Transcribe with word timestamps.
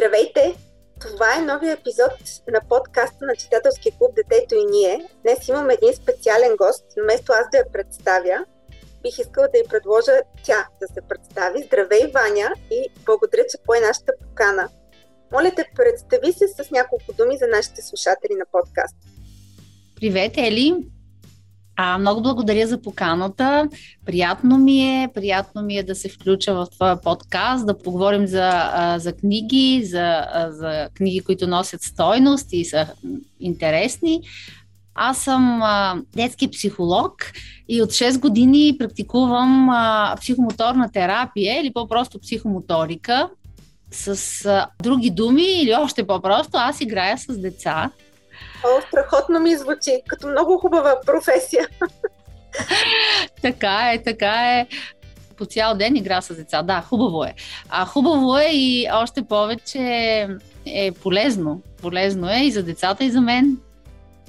Здравейте! 0.00 0.54
Това 1.00 1.36
е 1.36 1.42
новия 1.42 1.72
епизод 1.72 2.12
на 2.48 2.60
подкаста 2.68 3.26
на 3.26 3.36
читателския 3.36 3.92
клуб 3.98 4.10
Детето 4.14 4.54
и 4.54 4.64
ние. 4.64 5.08
Днес 5.22 5.48
имам 5.48 5.70
един 5.70 5.92
специален 5.94 6.56
гост. 6.56 6.84
Вместо 7.02 7.32
аз 7.32 7.46
да 7.52 7.58
я 7.58 7.72
представя, 7.72 8.44
бих 9.02 9.18
искала 9.18 9.48
да 9.52 9.58
й 9.58 9.64
предложа 9.70 10.12
тя 10.44 10.68
да 10.80 10.86
се 10.86 11.00
представи. 11.08 11.62
Здравей, 11.62 12.12
Ваня, 12.14 12.54
и 12.70 12.88
благодаря, 13.06 13.42
че 13.50 13.58
пое 13.66 13.80
нашата 13.80 14.12
покана. 14.22 14.68
Моля 15.32 15.52
те, 15.56 15.64
представи 15.76 16.32
се 16.32 16.48
с 16.48 16.70
няколко 16.70 17.12
думи 17.12 17.36
за 17.38 17.46
нашите 17.46 17.82
слушатели 17.82 18.34
на 18.34 18.44
подкаст. 18.52 18.96
Привет, 19.96 20.32
Ели! 20.36 20.76
А, 21.82 21.98
много 21.98 22.22
благодаря 22.22 22.66
за 22.66 22.82
поканата. 22.82 23.68
Приятно 24.06 24.58
ми 24.58 24.80
е, 24.80 25.08
приятно 25.14 25.62
ми 25.62 25.76
е 25.76 25.82
да 25.82 25.94
се 25.94 26.08
включа 26.08 26.54
в 26.54 26.66
твоя 26.66 27.00
подкаст, 27.00 27.66
да 27.66 27.78
поговорим 27.78 28.26
за, 28.26 28.70
за 28.98 29.12
книги, 29.12 29.82
за, 29.84 30.26
за 30.48 30.88
книги, 30.94 31.20
които 31.20 31.46
носят 31.46 31.82
стойност 31.82 32.48
и 32.52 32.64
са 32.64 32.86
интересни. 33.40 34.20
Аз 34.94 35.18
съм 35.18 35.62
а, 35.62 36.02
детски 36.16 36.50
психолог 36.50 37.32
и 37.68 37.82
от 37.82 37.90
6 37.90 38.18
години 38.18 38.76
практикувам 38.78 39.70
а, 39.70 40.16
психомоторна 40.20 40.92
терапия 40.92 41.60
или 41.60 41.72
по-просто 41.72 42.18
психомоторика. 42.18 43.28
С 43.90 44.44
а, 44.46 44.66
други 44.82 45.10
думи 45.10 45.62
или 45.62 45.74
още 45.74 46.06
по-просто, 46.06 46.50
аз 46.54 46.80
играя 46.80 47.18
с 47.18 47.38
деца 47.38 47.90
О, 48.64 48.80
страхотно 48.88 49.40
ми 49.40 49.56
звучи, 49.56 50.02
като 50.06 50.28
много 50.28 50.58
хубава 50.58 50.96
професия. 51.06 51.68
така 53.42 53.92
е, 53.92 54.02
така 54.02 54.58
е. 54.58 54.66
По 55.36 55.46
цял 55.46 55.74
ден 55.74 55.96
игра 55.96 56.20
с 56.20 56.34
деца. 56.34 56.62
Да, 56.62 56.80
хубаво 56.80 57.24
е. 57.24 57.34
А 57.68 57.84
хубаво 57.84 58.38
е 58.38 58.48
и 58.52 58.88
още 58.92 59.22
повече 59.22 59.80
е 60.66 60.92
полезно. 60.92 61.62
Полезно 61.82 62.30
е 62.30 62.38
и 62.38 62.50
за 62.50 62.62
децата, 62.62 63.04
и 63.04 63.10
за 63.10 63.20
мен 63.20 63.56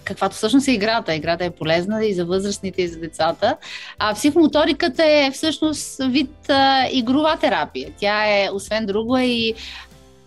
каквато 0.03 0.35
всъщност 0.35 0.67
е 0.67 0.71
играта. 0.71 1.15
Играта 1.15 1.45
е 1.45 1.51
полезна 1.51 2.05
и 2.05 2.13
за 2.13 2.25
възрастните, 2.25 2.81
и 2.81 2.87
за 2.87 2.99
децата. 2.99 3.57
А 3.99 4.13
психомоториката 4.13 5.03
е 5.05 5.31
всъщност 5.33 6.03
вид 6.03 6.49
а, 6.49 6.87
игрова 6.91 7.37
терапия. 7.37 7.89
Тя 7.99 8.25
е, 8.25 8.49
освен 8.53 8.85
друго, 8.85 9.17
е 9.17 9.23
и 9.23 9.55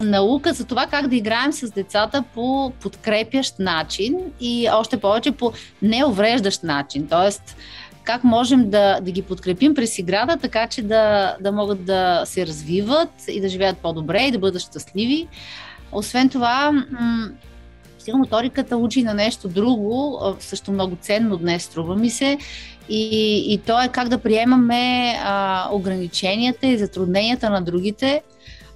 наука 0.04 0.52
за 0.52 0.64
това 0.64 0.86
как 0.86 1.08
да 1.08 1.16
играем 1.16 1.52
с 1.52 1.70
децата 1.70 2.24
по 2.34 2.72
подкрепящ 2.82 3.58
начин 3.58 4.16
и 4.40 4.68
още 4.72 4.96
повече 4.96 5.32
по 5.32 5.52
неувреждащ 5.82 6.62
начин. 6.62 7.06
Тоест, 7.10 7.56
как 8.04 8.24
можем 8.24 8.70
да, 8.70 9.00
да 9.00 9.10
ги 9.10 9.22
подкрепим 9.22 9.74
през 9.74 9.98
играта, 9.98 10.36
така 10.36 10.66
че 10.66 10.82
да, 10.82 11.36
да 11.40 11.52
могат 11.52 11.84
да 11.84 12.22
се 12.24 12.46
развиват 12.46 13.10
и 13.28 13.40
да 13.40 13.48
живеят 13.48 13.78
по-добре 13.78 14.22
и 14.22 14.30
да 14.30 14.38
бъдат 14.38 14.62
щастливи. 14.62 15.28
Освен 15.92 16.28
това, 16.28 16.72
м- 16.72 17.28
психомоториката 17.98 18.76
учи 18.76 19.02
на 19.02 19.14
нещо 19.14 19.48
друго, 19.48 20.20
също 20.40 20.72
много 20.72 20.96
ценно 21.00 21.36
днес, 21.36 21.62
струва 21.62 21.96
ми 21.96 22.10
се, 22.10 22.38
и, 22.88 23.36
и 23.54 23.58
то 23.58 23.82
е 23.82 23.88
как 23.88 24.08
да 24.08 24.18
приемаме 24.18 25.14
а, 25.24 25.68
ограниченията 25.72 26.66
и 26.66 26.78
затрудненията 26.78 27.50
на 27.50 27.62
другите, 27.62 28.22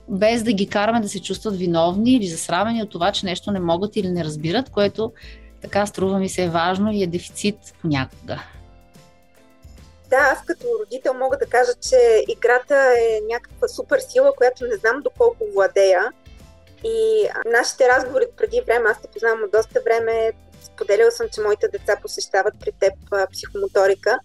без 0.09 0.43
да 0.43 0.53
ги 0.53 0.69
караме 0.69 1.01
да 1.01 1.09
се 1.09 1.23
чувстват 1.23 1.57
виновни 1.57 2.13
или 2.13 2.27
засрамени 2.27 2.83
от 2.83 2.91
това, 2.91 3.13
че 3.13 3.27
нещо 3.27 3.51
не 3.51 3.61
могат 3.61 3.97
или 3.97 4.09
не 4.09 4.25
разбират, 4.25 4.71
което 4.71 5.13
така 5.63 5.87
струва 5.87 6.19
ми 6.19 6.29
се 6.29 6.45
е 6.45 6.51
важно 6.51 6.93
и 6.93 7.03
е 7.03 7.07
дефицит 7.07 7.57
понякога. 7.83 8.43
Да, 10.11 10.17
аз 10.17 10.45
като 10.45 10.67
родител 10.81 11.15
мога 11.15 11.37
да 11.37 11.47
кажа, 11.47 11.73
че 11.81 12.25
играта 12.29 12.95
е 12.99 13.21
някаква 13.31 13.69
супер 13.69 13.99
сила, 13.99 14.33
която 14.37 14.67
не 14.67 14.77
знам 14.77 15.03
доколко 15.03 15.45
владея. 15.55 16.13
И 16.85 17.29
нашите 17.47 17.89
разговори 17.89 18.25
преди 18.37 18.61
време, 18.67 18.85
аз 18.91 19.03
те 19.03 19.09
познавам 19.09 19.43
от 19.45 19.51
доста 19.51 19.81
време, 19.85 20.33
споделял 20.63 21.11
съм, 21.11 21.27
че 21.35 21.41
моите 21.41 21.69
деца 21.69 21.97
посещават 22.03 22.55
при 22.61 22.73
теб 22.73 22.93
психомоторика 23.33 24.19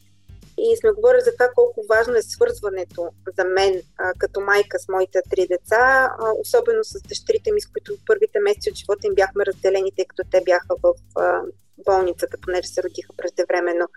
и 0.58 0.78
сме 0.78 0.92
говорили 0.92 1.22
за 1.22 1.32
това 1.32 1.50
колко 1.56 1.86
важно 1.90 2.16
е 2.16 2.22
свързването 2.22 3.10
за 3.38 3.44
мен 3.44 3.82
а, 3.98 4.14
като 4.18 4.42
майка 4.42 4.80
с 4.80 4.88
моите 4.90 5.22
три 5.30 5.48
деца, 5.48 6.10
а, 6.20 6.32
особено 6.40 6.84
с 6.84 7.02
дъщерите 7.02 7.52
ми, 7.52 7.62
с 7.62 7.68
които 7.68 7.94
в 7.94 8.06
първите 8.06 8.40
месеци 8.40 8.70
от 8.70 8.78
живота 8.78 9.08
им 9.08 9.16
бяхме 9.16 9.46
разделени, 9.46 9.92
тъй 9.96 10.06
като 10.06 10.30
те 10.32 10.42
бяха 10.42 10.76
в 10.84 10.94
а, 11.16 11.42
болницата, 11.78 12.38
понеже 12.42 12.68
се 12.68 12.84
родиха 12.84 13.14
преждевременно. 13.18 13.88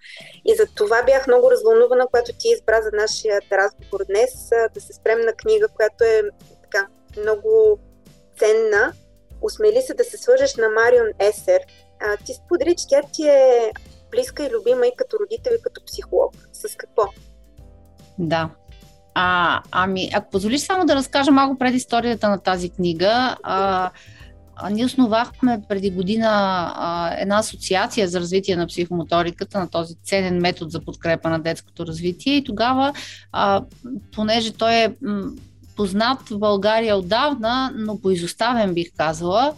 И 0.45 0.55
за 0.55 0.67
това 0.67 1.03
бях 1.03 1.27
много 1.27 1.51
развълнувана, 1.51 2.07
когато 2.07 2.33
ти 2.39 2.49
избра 2.49 2.83
за 2.83 2.91
нашия 2.93 3.41
разговор 3.53 4.01
днес, 4.09 4.53
а, 4.53 4.69
да 4.75 4.81
се 4.81 4.93
спрем 4.93 5.21
на 5.21 5.33
книга, 5.33 5.69
която 5.69 6.05
е 6.05 6.23
така 6.63 6.87
много 7.21 7.79
ценна. 8.39 8.93
Осмели 9.43 9.83
се 9.83 9.95
да 9.95 10.05
се 10.05 10.17
свържеш 10.17 10.57
на 10.57 10.69
Марион 10.69 11.09
Есер. 11.19 11.61
А, 12.01 12.17
ти 12.17 12.35
сподели, 12.35 12.77
че 12.77 12.85
тя 12.89 13.03
ти 13.13 13.29
е 13.29 13.73
близка 14.11 14.45
и 14.45 14.51
любима 14.51 14.87
и 14.87 14.93
като 14.97 15.17
родител, 15.23 15.53
и 15.59 15.63
като 15.63 15.85
психолог. 15.85 16.33
С 16.53 16.77
какво? 16.77 17.03
Да. 18.19 18.51
А, 19.15 19.63
ами, 19.71 20.11
ако 20.15 20.31
позволиш 20.31 20.61
само 20.61 20.87
да 20.87 20.95
разкажа 20.95 21.31
малко 21.31 21.59
пред 21.59 21.75
историята 21.75 22.29
на 22.29 22.39
тази 22.39 22.71
книга, 22.71 23.37
а, 23.43 23.91
а 24.57 24.71
ние 24.71 24.85
основахме 24.85 25.63
преди 25.69 25.91
година 25.91 26.29
а, 26.75 27.15
една 27.19 27.39
асоциация 27.39 28.09
за 28.09 28.21
развитие 28.21 28.57
на 28.57 28.67
психомоториката, 28.67 29.59
на 29.59 29.71
този 29.71 29.95
ценен 30.05 30.41
метод 30.41 30.71
за 30.71 30.81
подкрепа 30.81 31.31
на 31.31 31.39
детското 31.39 31.87
развитие. 31.87 32.37
И 32.37 32.45
тогава, 32.45 32.93
а, 33.33 33.65
понеже 34.13 34.53
той 34.53 34.75
е 34.75 34.95
познат 35.77 36.29
в 36.29 36.39
България 36.39 36.97
отдавна, 36.97 37.73
но 37.75 38.01
поизоставен 38.01 38.75
бих 38.75 38.87
казала, 38.97 39.55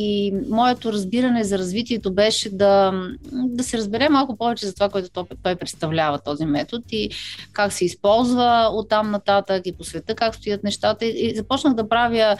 и 0.00 0.34
моето 0.48 0.92
разбиране 0.92 1.44
за 1.44 1.58
развитието 1.58 2.12
беше 2.12 2.50
да, 2.50 3.02
да 3.32 3.64
се 3.64 3.78
разбере 3.78 4.08
малко 4.08 4.36
повече 4.36 4.66
за 4.66 4.74
това, 4.74 4.88
което 4.88 5.24
той, 5.42 5.56
представлява 5.56 6.18
този 6.18 6.44
метод 6.44 6.82
и 6.92 7.10
как 7.52 7.72
се 7.72 7.84
използва 7.84 8.68
от 8.72 8.88
там 8.88 9.10
нататък 9.10 9.62
и 9.66 9.72
по 9.72 9.84
света 9.84 10.14
как 10.14 10.34
стоят 10.34 10.64
нещата. 10.64 11.06
И 11.06 11.32
започнах 11.36 11.74
да 11.74 11.88
правя 11.88 12.36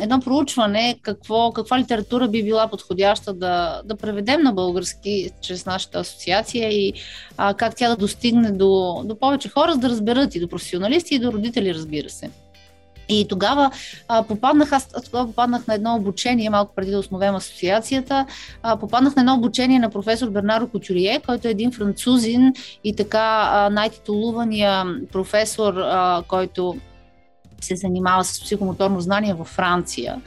едно 0.00 0.20
проучване 0.20 0.98
какво, 1.02 1.52
каква 1.52 1.78
литература 1.78 2.28
би 2.28 2.42
била 2.42 2.68
подходяща 2.68 3.34
да, 3.34 3.82
да 3.84 3.96
преведем 3.96 4.42
на 4.42 4.52
български 4.52 5.30
чрез 5.40 5.66
нашата 5.66 5.98
асоциация 5.98 6.70
и 6.70 6.92
а, 7.36 7.54
как 7.54 7.76
тя 7.76 7.88
да 7.88 7.96
достигне 7.96 8.50
до, 8.52 9.02
до 9.04 9.18
повече 9.18 9.48
хора, 9.48 9.72
за 9.72 9.78
да 9.78 9.88
разберат 9.88 10.34
и 10.34 10.40
до 10.40 10.48
професионалисти, 10.48 11.14
и 11.14 11.18
до 11.18 11.32
родители, 11.32 11.74
разбира 11.74 12.10
се. 12.10 12.30
И 13.08 13.28
тогава 13.28 13.70
а, 14.08 14.22
попаднах, 14.22 14.72
аз, 14.72 14.88
тогава 15.04 15.26
попаднах 15.26 15.66
на 15.66 15.74
едно 15.74 15.96
обучение, 15.96 16.50
малко 16.50 16.74
преди 16.74 16.90
да 16.90 16.98
основем 16.98 17.34
асоциацията, 17.34 18.26
а, 18.62 18.76
попаднах 18.76 19.16
на 19.16 19.22
едно 19.22 19.34
обучение 19.34 19.78
на 19.78 19.90
професор 19.90 20.30
Бернаро 20.30 20.68
Кутюрие, 20.68 21.20
който 21.26 21.48
е 21.48 21.50
един 21.50 21.72
французин 21.72 22.52
и 22.84 22.96
така 22.96 23.68
най-титулувания 23.70 24.84
професор, 25.12 25.74
а, 25.76 26.22
който 26.28 26.76
се 27.64 27.76
занимава 27.76 28.24
с 28.24 28.40
психомоторно 28.40 29.00
знание 29.00 29.34
във 29.34 29.46
Франция. 29.46 30.20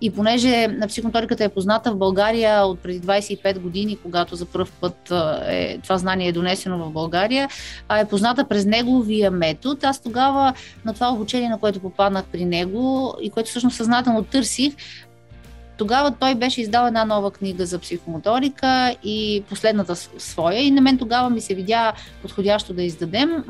И 0.00 0.10
понеже 0.10 0.68
психомоториката 0.88 1.44
е 1.44 1.48
позната 1.48 1.92
в 1.92 1.96
България 1.96 2.64
от 2.64 2.80
преди 2.80 3.00
25 3.00 3.58
години, 3.58 3.98
когато 4.02 4.36
за 4.36 4.46
първ 4.46 4.68
път 4.80 5.12
е, 5.48 5.78
това 5.82 5.98
знание 5.98 6.28
е 6.28 6.32
донесено 6.32 6.78
в 6.78 6.92
България, 6.92 7.48
а 7.88 7.98
е 7.98 8.08
позната 8.08 8.48
през 8.48 8.64
неговия 8.64 9.30
метод. 9.30 9.88
Аз 9.88 10.00
тогава 10.00 10.54
на 10.84 10.94
това 10.94 11.12
обучение, 11.12 11.48
на 11.48 11.58
което 11.58 11.80
попаднах 11.80 12.24
при 12.24 12.44
него 12.44 13.14
и 13.22 13.30
което 13.30 13.50
всъщност 13.50 13.76
съзнателно 13.76 14.22
търсих, 14.22 14.74
тогава 15.78 16.10
той 16.20 16.34
беше 16.34 16.60
издал 16.60 16.86
една 16.86 17.04
нова 17.04 17.30
книга 17.30 17.66
за 17.66 17.78
психомоторика 17.78 18.96
и 19.04 19.44
последната 19.48 19.96
своя 19.96 20.60
и 20.60 20.70
на 20.70 20.80
мен 20.80 20.98
тогава 20.98 21.30
ми 21.30 21.40
се 21.40 21.54
видя 21.54 21.92
подходящо 22.22 22.74
да 22.74 22.82
издадем. 22.82 23.44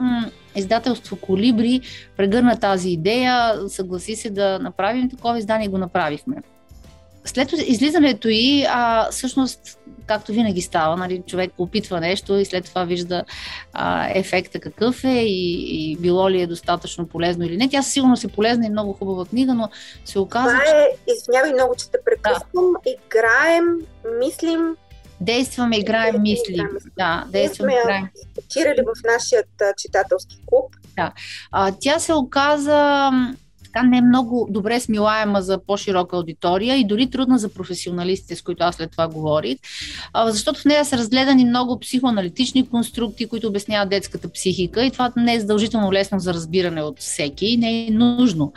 Издателство 0.57 1.17
Колибри 1.17 1.81
прегърна 2.17 2.61
тази 2.61 2.91
идея, 2.91 3.55
съгласи 3.69 4.17
се 4.17 4.31
да 4.31 4.59
направим 4.59 5.11
такова 5.11 5.39
издание 5.39 5.67
и 5.67 5.71
го 5.71 5.79
направихме. 5.79 6.37
След 7.29 7.53
излизането 7.53 8.29
и, 8.29 8.67
а, 8.69 9.11
всъщност, 9.11 9.79
както 10.07 10.33
винаги 10.33 10.63
става, 10.63 10.97
нали, 10.97 11.23
човек 11.27 11.53
опитва 11.59 12.01
нещо 12.01 12.37
и 12.37 12.45
след 12.45 12.65
това 12.65 12.85
вижда 12.85 13.25
а, 13.73 14.09
ефекта 14.15 14.61
какъв 14.61 15.05
е 15.05 15.09
и, 15.09 15.91
и 15.91 15.97
било 15.97 16.31
ли 16.31 16.43
е 16.43 16.47
достатъчно 16.47 17.07
полезно 17.07 17.45
или 17.45 17.57
не. 17.57 17.69
Тя 17.69 17.83
със 17.83 17.93
сигурност 17.93 18.25
е 18.25 18.29
полезна 18.29 18.67
и 18.67 18.71
много 18.71 18.93
хубава 18.93 19.25
книга, 19.25 19.55
но 19.55 19.69
се 20.05 20.19
оказва. 20.19 20.51
Това 20.51 20.81
е, 20.81 20.89
извинявай 21.13 21.53
много, 21.53 21.75
че 21.79 21.91
те 21.91 21.99
прекъсвам. 22.05 22.73
Да. 22.85 22.91
Играем, 22.91 23.65
мислим. 24.19 24.77
Действаме, 25.21 25.77
играем, 25.77 26.23
мислим. 26.23 26.69
Да, 26.99 27.25
действаме, 27.29 27.75
играем. 27.83 28.09
Цитирали 28.35 28.83
в 28.83 29.03
нашия 29.05 29.43
читателски 29.77 30.37
клуб. 30.47 30.77
Да. 30.97 31.13
А, 31.53 31.73
тя 31.81 31.99
се 31.99 32.15
оказа 32.15 33.11
така 33.79 33.89
не 33.89 33.99
е 33.99 34.01
много 34.01 34.49
добре 34.51 34.81
смилаема 34.81 35.43
за 35.43 35.59
по-широка 35.59 36.17
аудитория 36.17 36.77
и 36.77 36.85
дори 36.85 37.11
трудна 37.11 37.39
за 37.39 37.49
професионалистите, 37.49 38.37
с 38.37 38.43
които 38.43 38.65
аз 38.65 38.75
след 38.75 38.91
това 38.91 39.09
говорих, 39.09 39.59
защото 40.27 40.61
в 40.61 40.65
нея 40.65 40.85
са 40.85 40.99
разгледани 40.99 41.45
много 41.45 41.79
психоаналитични 41.81 42.69
конструкти, 42.69 43.29
които 43.29 43.49
обясняват 43.49 43.91
детската 43.91 44.29
психика 44.29 44.85
и 44.85 44.91
това 44.91 45.13
не 45.17 45.35
е 45.35 45.41
задължително 45.41 45.93
лесно 45.93 46.19
за 46.19 46.35
разбиране 46.35 46.83
от 46.83 46.99
всеки. 46.99 47.57
Не 47.57 47.87
е 47.87 47.91
нужно 47.91 48.53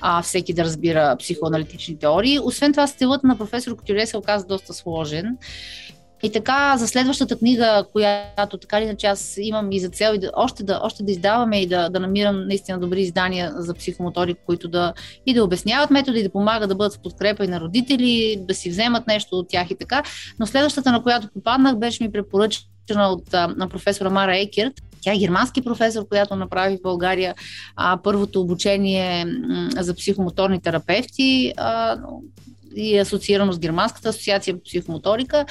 а, 0.00 0.22
всеки 0.22 0.54
да 0.54 0.64
разбира 0.64 1.16
психоаналитични 1.16 1.98
теории. 1.98 2.38
Освен 2.38 2.72
това, 2.72 2.86
стилът 2.86 3.24
на 3.24 3.38
професор 3.38 3.76
Котюре 3.76 4.06
се 4.06 4.16
оказа 4.16 4.46
доста 4.46 4.74
сложен 4.74 5.36
и 6.24 6.32
така, 6.32 6.76
за 6.76 6.88
следващата 6.88 7.38
книга, 7.38 7.84
която 7.92 8.58
така 8.58 8.78
или 8.78 8.84
иначе 8.84 9.06
аз 9.06 9.34
имам 9.40 9.72
и 9.72 9.80
за 9.80 9.88
цел 9.88 10.12
и 10.14 10.18
да, 10.18 10.30
още, 10.36 10.64
да, 10.64 10.80
още 10.82 11.02
да 11.02 11.12
издаваме 11.12 11.60
и 11.62 11.66
да, 11.66 11.88
да 11.88 12.00
намирам 12.00 12.46
наистина 12.46 12.78
добри 12.78 13.00
издания 13.00 13.52
за 13.56 13.74
психомоторика, 13.74 14.40
които 14.46 14.68
да 14.68 14.92
и 15.26 15.34
да 15.34 15.44
обясняват 15.44 15.90
методи, 15.90 16.22
да 16.22 16.30
помагат 16.30 16.68
да 16.68 16.74
бъдат 16.74 16.94
в 16.94 16.98
подкрепа 16.98 17.44
и 17.44 17.48
на 17.48 17.60
родители, 17.60 18.36
да 18.48 18.54
си 18.54 18.70
вземат 18.70 19.06
нещо 19.06 19.36
от 19.36 19.48
тях 19.48 19.70
и 19.70 19.74
така. 19.74 20.02
Но 20.38 20.46
следващата, 20.46 20.92
на 20.92 21.02
която 21.02 21.28
попаднах, 21.34 21.76
беше 21.76 22.02
ми 22.04 22.12
препоръчена 22.12 23.08
от 23.08 23.32
на 23.32 23.68
професора 23.68 24.10
Мара 24.10 24.36
Екерт. 24.36 24.72
Тя 25.00 25.12
е 25.12 25.18
германски 25.18 25.62
професор, 25.62 26.08
която 26.08 26.36
направи 26.36 26.76
в 26.76 26.82
България 26.82 27.34
а, 27.76 27.98
първото 28.02 28.40
обучение 28.40 29.24
м, 29.24 29.68
за 29.76 29.94
психомоторни 29.94 30.60
терапевти. 30.60 31.52
А, 31.56 31.96
и 32.76 32.96
е 32.96 33.00
асоциирано 33.00 33.52
с 33.52 33.58
Германската 33.58 34.08
асоциация 34.08 34.54
по 34.54 34.62
психомоторика, 34.62 35.46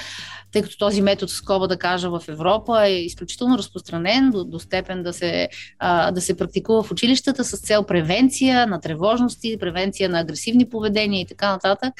тъй 0.52 0.62
като 0.62 0.78
този 0.78 1.02
метод, 1.02 1.32
скоба 1.32 1.68
да 1.68 1.76
кажа, 1.76 2.10
в 2.10 2.22
Европа 2.28 2.86
е 2.86 2.92
изключително 2.92 3.58
разпространен 3.58 4.30
до, 4.30 4.44
до 4.44 4.58
степен 4.58 5.02
да 5.02 5.12
се, 5.12 5.48
а, 5.78 6.10
да 6.10 6.20
се 6.20 6.36
практикува 6.36 6.82
в 6.82 6.90
училищата 6.90 7.44
с 7.44 7.60
цел 7.60 7.84
превенция 7.84 8.66
на 8.66 8.80
тревожности, 8.80 9.56
превенция 9.60 10.08
на 10.08 10.20
агресивни 10.20 10.68
поведения 10.68 11.20
и 11.20 11.26
така 11.26 11.50
нататък. 11.50 11.94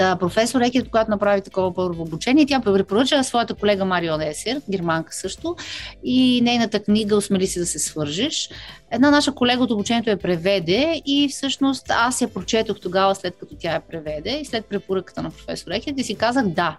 Та, 0.00 0.16
професор 0.16 0.60
Екет, 0.60 0.90
когато 0.90 1.10
направи 1.10 1.40
такова 1.40 1.74
първо 1.74 2.02
обучение, 2.02 2.46
тя 2.46 2.60
препоръча 2.60 3.24
своята 3.24 3.54
колега 3.54 3.84
Марио 3.84 4.18
Десер, 4.18 4.60
германка 4.70 5.14
също, 5.14 5.56
и 6.04 6.40
нейната 6.40 6.80
книга 6.82 7.16
Осмели 7.16 7.46
се 7.46 7.60
да 7.60 7.66
се 7.66 7.78
свържеш. 7.78 8.50
Една 8.90 9.10
наша 9.10 9.32
колега 9.32 9.62
от 9.62 9.70
обучението 9.70 10.10
я 10.10 10.16
преведе 10.16 11.02
и 11.06 11.28
всъщност 11.28 11.86
аз 11.90 12.20
я 12.20 12.28
прочетох 12.28 12.80
тогава, 12.80 13.14
след 13.14 13.34
като 13.40 13.54
тя 13.58 13.72
я 13.72 13.80
преведе 13.80 14.30
и 14.30 14.44
след 14.44 14.66
препоръката 14.66 15.22
на 15.22 15.30
професор 15.30 15.70
Екет 15.70 15.98
и 15.98 16.04
си 16.04 16.14
казах 16.14 16.46
да. 16.46 16.76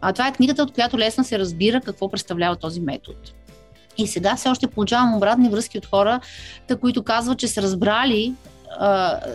А, 0.00 0.12
това 0.12 0.28
е 0.28 0.32
книгата, 0.32 0.62
от 0.62 0.72
която 0.72 0.98
лесно 0.98 1.24
се 1.24 1.38
разбира 1.38 1.80
какво 1.80 2.10
представлява 2.10 2.56
този 2.56 2.80
метод. 2.80 3.18
И 3.96 4.06
сега 4.06 4.36
все 4.36 4.48
още 4.48 4.66
получавам 4.66 5.14
обратни 5.14 5.48
връзки 5.48 5.78
от 5.78 5.86
хора, 5.86 6.20
които 6.80 7.02
казват, 7.02 7.38
че 7.38 7.48
са 7.48 7.62
разбрали 7.62 8.34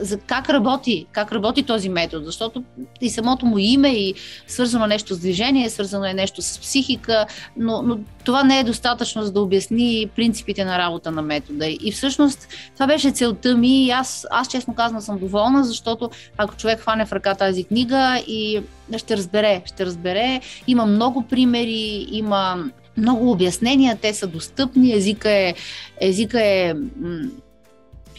за 0.02 0.18
как 0.18 0.50
работи, 0.50 1.06
как 1.12 1.32
работи 1.32 1.64
този 1.64 1.90
метод, 1.90 2.26
защото 2.26 2.64
и 3.02 3.10
самото 3.10 3.46
му 3.46 3.58
име 3.58 3.90
и 3.90 4.14
свързано 4.48 4.88
нещо 4.88 5.14
с 5.14 5.20
движение, 5.20 5.70
свързано 5.70 6.06
е 6.06 6.14
нещо 6.14 6.42
с 6.42 6.60
психика, 6.60 7.26
но, 7.58 7.82
но 7.82 8.00
това 8.24 8.44
не 8.44 8.60
е 8.60 8.64
достатъчно 8.64 9.24
за 9.24 9.32
да 9.32 9.42
обясни 9.42 10.10
принципите 10.16 10.66
на 10.66 10.78
работа 10.78 11.12
на 11.12 11.22
метода. 11.22 11.68
И 11.68 11.92
всъщност 11.92 12.48
това 12.74 12.88
беше 12.88 13.12
целта 13.12 13.58
ми. 13.58 13.86
И 13.86 13.92
аз, 13.92 14.28
аз 14.32 14.48
честно 14.48 14.76
казвам 14.76 15.02
съм 15.02 15.20
доволна, 15.20 15.64
защото 15.64 16.10
ако 16.38 16.56
човек 16.56 16.80
хване 16.80 17.06
в 17.06 17.14
ръка 17.14 17.36
тази 17.36 17.64
книга 17.64 18.24
и 18.28 18.62
ще 18.98 19.18
разбере, 19.18 19.62
ще 19.66 19.86
разбере, 19.86 20.42
има 20.68 20.86
много 20.86 21.28
примери, 21.28 22.08
има 22.12 22.64
много 22.98 23.32
обяснения, 23.32 23.98
те 24.02 24.14
са 24.14 24.28
достъпни, 24.28 24.94
езика 24.94 25.32
е, 25.32 25.54
езика 26.02 26.42
е 26.44 26.74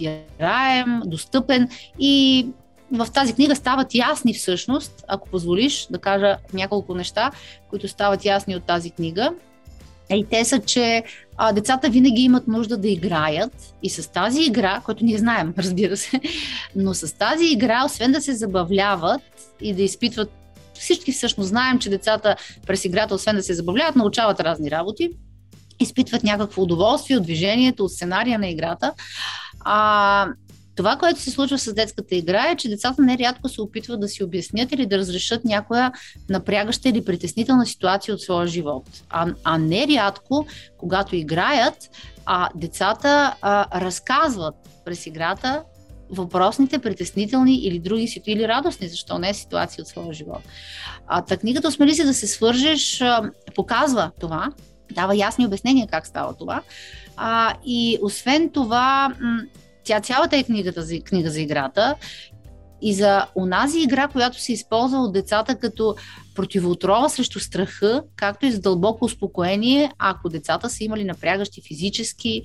разбираем, 0.00 1.02
достъпен 1.04 1.68
и 1.98 2.46
в 2.92 3.06
тази 3.14 3.34
книга 3.34 3.56
стават 3.56 3.94
ясни 3.94 4.34
всъщност, 4.34 5.04
ако 5.08 5.28
позволиш 5.28 5.86
да 5.90 5.98
кажа 5.98 6.36
няколко 6.52 6.94
неща, 6.94 7.30
които 7.70 7.88
стават 7.88 8.24
ясни 8.24 8.56
от 8.56 8.64
тази 8.64 8.90
книга. 8.90 9.32
И 10.10 10.26
те 10.30 10.44
са, 10.44 10.60
че 10.60 11.04
а, 11.36 11.52
децата 11.52 11.90
винаги 11.90 12.22
имат 12.22 12.48
нужда 12.48 12.76
да 12.76 12.88
играят 12.88 13.74
и 13.82 13.90
с 13.90 14.12
тази 14.12 14.42
игра, 14.42 14.80
която 14.84 15.04
ние 15.04 15.18
знаем, 15.18 15.54
разбира 15.58 15.96
се, 15.96 16.20
но 16.76 16.94
с 16.94 17.18
тази 17.18 17.44
игра, 17.44 17.84
освен 17.84 18.12
да 18.12 18.20
се 18.20 18.32
забавляват 18.32 19.22
и 19.60 19.74
да 19.74 19.82
изпитват 19.82 20.30
всички 20.74 21.12
всъщност 21.12 21.48
знаем, 21.48 21.78
че 21.78 21.90
децата 21.90 22.36
през 22.66 22.84
играта, 22.84 23.14
освен 23.14 23.36
да 23.36 23.42
се 23.42 23.54
забавляват, 23.54 23.96
научават 23.96 24.40
разни 24.40 24.70
работи, 24.70 25.10
изпитват 25.80 26.22
някакво 26.22 26.62
удоволствие 26.62 27.16
от 27.16 27.22
движението, 27.22 27.84
от 27.84 27.92
сценария 27.92 28.38
на 28.38 28.48
играта. 28.48 28.92
А, 29.64 30.28
това, 30.76 30.96
което 30.96 31.20
се 31.20 31.30
случва 31.30 31.58
с 31.58 31.74
детската 31.74 32.14
игра 32.14 32.50
е, 32.50 32.56
че 32.56 32.68
децата 32.68 33.02
нерядко 33.02 33.48
се 33.48 33.62
опитват 33.62 34.00
да 34.00 34.08
си 34.08 34.24
обяснят 34.24 34.72
или 34.72 34.86
да 34.86 34.98
разрешат 34.98 35.44
някоя 35.44 35.92
напрягаща 36.30 36.88
или 36.88 37.04
притеснителна 37.04 37.66
ситуация 37.66 38.14
от 38.14 38.20
своя 38.20 38.46
живот. 38.46 38.84
А, 39.10 39.32
а 39.44 39.58
нерядко, 39.58 40.46
когато 40.78 41.16
играят, 41.16 41.76
а, 42.26 42.48
децата 42.54 43.34
а, 43.42 43.80
разказват 43.80 44.54
през 44.84 45.06
играта 45.06 45.62
въпросните, 46.10 46.78
притеснителни 46.78 47.56
или 47.56 47.78
други 47.78 48.22
или 48.26 48.48
радостни, 48.48 48.88
защо 48.88 49.18
не 49.18 49.34
ситуации 49.34 49.82
от 49.82 49.88
своя 49.88 50.12
живот. 50.12 50.42
А, 51.06 51.22
та 51.22 51.36
книгата 51.36 51.68
Осмели 51.68 51.94
се 51.94 52.04
да 52.04 52.14
се 52.14 52.26
свържеш 52.26 53.00
а, 53.00 53.30
показва 53.54 54.10
това, 54.20 54.52
дава 54.92 55.16
ясни 55.16 55.46
обяснения 55.46 55.86
как 55.86 56.06
става 56.06 56.34
това. 56.34 56.62
А, 57.16 57.54
и 57.66 57.98
освен 58.02 58.50
това, 58.50 59.14
тя 59.84 60.00
цялата 60.00 60.36
е 60.36 60.44
книгата 60.44 60.82
за, 60.82 61.00
книга 61.00 61.30
за 61.30 61.40
играта 61.40 61.94
и 62.82 62.94
за 62.94 63.26
онази 63.36 63.80
игра, 63.80 64.08
която 64.08 64.40
се 64.40 64.52
използва 64.52 64.98
от 64.98 65.12
децата 65.12 65.58
като 65.58 65.94
противоотрова 66.34 67.08
срещу 67.08 67.40
страха, 67.40 68.02
както 68.16 68.46
и 68.46 68.52
за 68.52 68.60
дълбоко 68.60 69.04
успокоение, 69.04 69.90
ако 69.98 70.28
децата 70.28 70.70
са 70.70 70.84
имали 70.84 71.04
напрягащи 71.04 71.62
физически, 71.68 72.42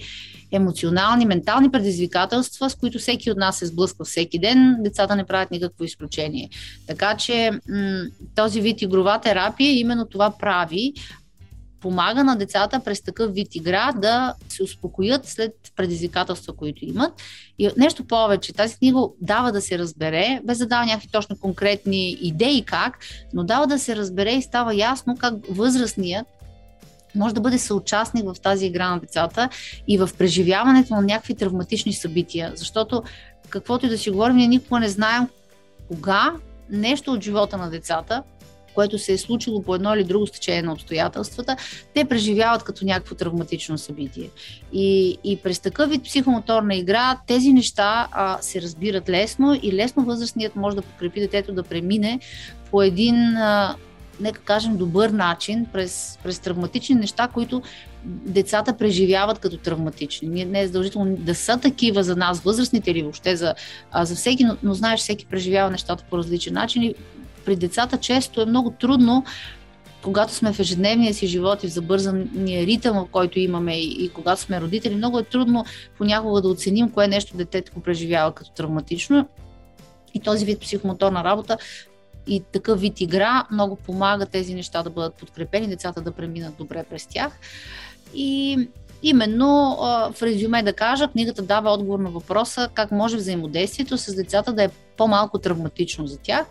емоционални, 0.51 1.25
ментални 1.25 1.71
предизвикателства, 1.71 2.69
с 2.69 2.75
които 2.75 2.99
всеки 2.99 3.31
от 3.31 3.37
нас 3.37 3.57
се 3.57 3.65
сблъсква 3.65 4.05
всеки 4.05 4.39
ден, 4.39 4.77
децата 4.79 5.15
не 5.15 5.25
правят 5.25 5.51
никакво 5.51 5.83
изключение. 5.83 6.49
Така 6.87 7.17
че 7.17 7.51
м- 7.69 8.03
този 8.35 8.61
вид 8.61 8.81
игрова 8.81 9.19
терапия 9.19 9.79
именно 9.79 10.05
това 10.05 10.33
прави, 10.39 10.93
помага 11.81 12.23
на 12.23 12.35
децата 12.35 12.79
през 12.79 13.01
такъв 13.01 13.33
вид 13.33 13.55
игра 13.55 13.91
да 13.91 14.33
се 14.49 14.63
успокоят 14.63 15.25
след 15.25 15.53
предизвикателства, 15.75 16.53
които 16.53 16.85
имат. 16.85 17.13
И 17.59 17.69
нещо 17.77 18.07
повече, 18.07 18.53
тази 18.53 18.75
книга 18.75 18.99
дава 19.21 19.51
да 19.51 19.61
се 19.61 19.79
разбере, 19.79 20.39
без 20.43 20.57
да 20.57 20.65
дава 20.65 20.85
някакви 20.85 21.07
точно 21.07 21.39
конкретни 21.39 22.09
идеи 22.09 22.63
как, 22.65 22.97
но 23.33 23.43
дава 23.43 23.67
да 23.67 23.79
се 23.79 23.95
разбере 23.95 24.31
и 24.31 24.41
става 24.41 24.75
ясно 24.75 25.17
как 25.17 25.33
възрастният 25.49 26.27
може 27.15 27.35
да 27.35 27.41
бъде 27.41 27.59
съучастник 27.59 28.25
в 28.25 28.41
тази 28.41 28.65
игра 28.65 28.89
на 28.89 28.99
децата 28.99 29.49
и 29.87 29.97
в 29.97 30.09
преживяването 30.17 30.93
на 30.93 31.01
някакви 31.01 31.35
травматични 31.35 31.93
събития. 31.93 32.53
Защото, 32.55 33.03
каквото 33.49 33.85
и 33.85 33.89
да 33.89 33.97
си 33.97 34.09
говорим, 34.09 34.35
ние 34.35 34.47
никога 34.47 34.79
не 34.79 34.89
знаем 34.89 35.27
кога 35.87 36.33
нещо 36.69 37.13
от 37.13 37.23
живота 37.23 37.57
на 37.57 37.69
децата 37.69 38.23
което 38.79 38.99
се 38.99 39.13
е 39.13 39.17
случило 39.17 39.61
по 39.61 39.75
едно 39.75 39.95
или 39.95 40.03
друго 40.03 40.27
стечение 40.27 40.61
на 40.61 40.73
обстоятелствата, 40.73 41.57
те 41.93 42.05
преживяват 42.05 42.63
като 42.63 42.85
някакво 42.85 43.15
травматично 43.15 43.77
събитие. 43.77 44.29
И, 44.73 45.17
и 45.23 45.37
през 45.37 45.59
такъв 45.59 45.89
вид 45.89 46.03
психомоторна 46.03 46.75
игра 46.75 47.17
тези 47.27 47.53
неща 47.53 48.07
а, 48.11 48.37
се 48.41 48.61
разбират 48.61 49.09
лесно 49.09 49.59
и 49.63 49.73
лесно 49.73 50.05
възрастният 50.05 50.55
може 50.55 50.75
да 50.75 50.81
подкрепи 50.81 51.19
детето 51.19 51.53
да 51.53 51.63
премине 51.63 52.19
по 52.71 52.81
един 52.81 53.15
а, 53.37 53.75
нека 54.19 54.39
кажем, 54.39 54.77
добър 54.77 55.09
начин 55.09 55.65
през, 55.73 56.19
през 56.23 56.39
травматични 56.39 56.95
неща, 56.95 57.27
които 57.27 57.61
децата 58.05 58.77
преживяват 58.77 59.39
като 59.39 59.57
травматични. 59.57 60.27
Ние 60.27 60.45
не 60.45 60.61
е 60.61 60.67
задължително 60.67 61.15
да 61.17 61.35
са 61.35 61.57
такива 61.57 62.03
за 62.03 62.15
нас, 62.15 62.39
възрастните 62.39 62.91
или 62.91 63.03
въобще 63.03 63.35
за, 63.35 63.55
а, 63.91 64.05
за 64.05 64.15
всеки, 64.15 64.43
но, 64.43 64.57
но 64.63 64.73
знаеш, 64.73 64.99
всеки 64.99 65.25
преживява 65.25 65.71
нещата 65.71 66.03
по 66.09 66.17
различен 66.17 66.53
начин 66.53 66.83
и 66.83 66.95
при 67.45 67.55
децата 67.55 67.97
често 67.97 68.41
е 68.41 68.45
много 68.45 68.71
трудно 68.71 69.23
когато 70.03 70.33
сме 70.33 70.53
в 70.53 70.59
ежедневния 70.59 71.13
си 71.13 71.27
живот 71.27 71.63
и 71.63 71.67
в 71.67 71.73
забързания 71.73 72.65
ритъм, 72.65 73.07
който 73.11 73.39
имаме 73.39 73.79
и, 73.79 74.05
и 74.05 74.09
когато 74.09 74.41
сме 74.41 74.61
родители, 74.61 74.95
много 74.95 75.19
е 75.19 75.23
трудно 75.23 75.65
понякога 75.97 76.41
да 76.41 76.47
оценим 76.47 76.91
кое 76.91 77.07
нещо 77.07 77.37
детето 77.37 77.71
го 77.73 77.81
преживява 77.81 78.31
като 78.31 78.51
травматично. 78.51 79.27
И 80.13 80.19
този 80.19 80.45
вид 80.45 80.61
психомоторна 80.61 81.23
работа 81.23 81.57
и 82.27 82.43
такъв 82.51 82.81
вид 82.81 83.01
игра 83.01 83.45
много 83.51 83.75
помага 83.75 84.25
тези 84.25 84.53
неща 84.53 84.83
да 84.83 84.89
бъдат 84.89 85.13
подкрепени, 85.13 85.67
децата 85.67 86.01
да 86.01 86.11
преминат 86.11 86.55
добре 86.57 86.83
през 86.89 87.05
тях. 87.05 87.39
И 88.13 88.57
Именно 89.03 89.77
в 90.13 90.21
резюме 90.21 90.63
да 90.63 90.73
кажа, 90.73 91.07
книгата 91.07 91.41
дава 91.41 91.71
отговор 91.71 91.99
на 91.99 92.09
въпроса 92.09 92.69
как 92.73 92.91
може 92.91 93.17
взаимодействието 93.17 93.97
с 93.97 94.15
децата 94.15 94.53
да 94.53 94.63
е 94.63 94.69
по-малко 94.97 95.39
травматично 95.39 96.07
за 96.07 96.17
тях 96.17 96.45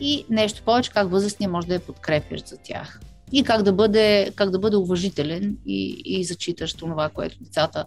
и 0.00 0.26
нещо 0.30 0.62
повече, 0.64 0.90
как 0.90 1.10
възрастния 1.10 1.50
може 1.50 1.66
да 1.66 1.74
е 1.74 1.78
подкрепящ 1.78 2.46
за 2.46 2.56
тях. 2.56 3.00
и 3.32 3.44
как 3.44 3.62
да 3.62 3.72
бъде, 3.72 4.32
как 4.36 4.50
да 4.50 4.58
бъде 4.58 4.76
уважителен 4.76 5.56
и, 5.66 6.02
и 6.04 6.24
зачитащ 6.24 6.78
това, 6.78 7.08
което 7.08 7.36
децата 7.40 7.86